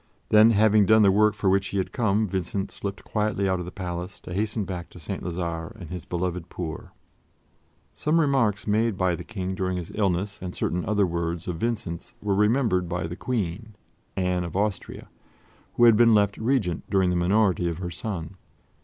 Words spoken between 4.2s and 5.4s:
to hasten back to St.